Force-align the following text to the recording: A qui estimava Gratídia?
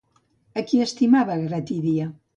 A 0.61 0.63
qui 0.71 0.81
estimava 0.85 1.39
Gratídia? 1.45 2.13